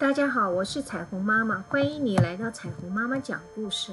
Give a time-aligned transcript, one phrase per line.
[0.00, 3.92] 大家好，我是彩虹妈妈，欢迎你来到彩虹妈妈讲故事。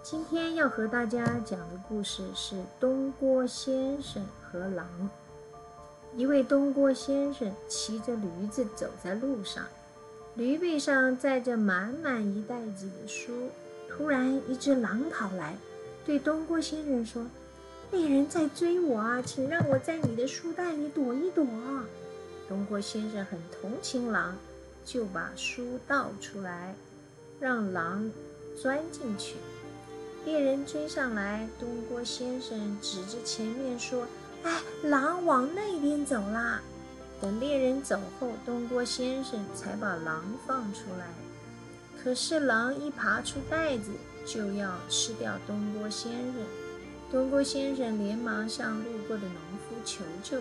[0.00, 4.86] 今天要和大家讲的故事是东郭先生和狼。
[6.14, 9.64] 一位东郭先生骑着驴子走在路上，
[10.36, 13.50] 驴背上载着满满一袋子的书。
[13.88, 15.56] 突然，一只狼跑来，
[16.06, 17.26] 对东郭先生说
[17.90, 21.44] ：“猎人在追我啊，请让我在你的书袋里躲一躲。”
[22.48, 24.36] 东郭先生很同情狼。
[24.92, 26.74] 就把书倒出来，
[27.38, 28.10] 让狼
[28.60, 29.36] 钻进去。
[30.24, 34.04] 猎人追上来，东郭先生指着前面说
[34.42, 36.60] ：“哎，狼往那边走啦！”
[37.22, 41.06] 等猎人走后，东郭先生才把狼放出来。
[42.02, 43.92] 可是狼一爬出袋子，
[44.26, 46.34] 就要吃掉东郭先生。
[47.12, 50.40] 东郭先生连忙向路过的农夫求救。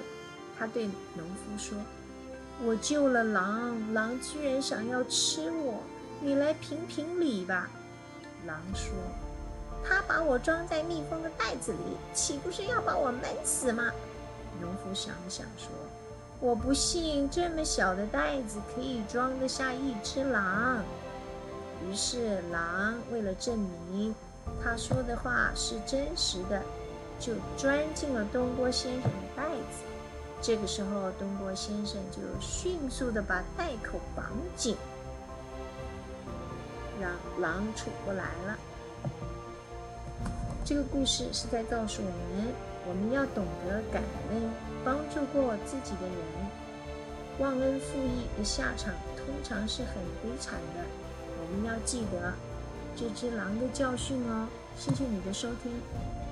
[0.57, 1.77] 他对农夫说。
[2.63, 5.81] 我救了狼，狼居然想要吃我，
[6.19, 7.69] 你来评评理吧。
[8.45, 8.91] 狼说
[9.83, 11.79] ：“他把我装在密封的袋子里，
[12.13, 13.91] 岂不是要把我闷死吗？”
[14.59, 15.69] 农夫想了想说
[16.41, 20.83] ：“我不信这么小的袋子可以装得下一只狼。”
[21.87, 23.57] 于是狼为了证
[23.89, 24.13] 明
[24.61, 26.61] 他说的话是真实的，
[27.19, 29.83] 就钻进了东郭先生的袋子。
[30.41, 34.75] 这个时候，东郭先生就迅速的把袋口绑紧，
[36.99, 38.57] 让狼出不来了。
[40.63, 42.53] 这个故事是在告诉我们，
[42.87, 44.01] 我们要懂得感
[44.31, 44.49] 恩，
[44.85, 46.17] 帮助过自己的人，
[47.39, 50.85] 忘恩负义的下场通常是很悲惨的。
[51.41, 52.33] 我们要记得
[52.95, 54.47] 这只狼的教训哦。
[54.77, 56.28] 谢谢你的收听。